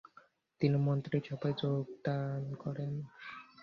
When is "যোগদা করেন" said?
1.61-2.91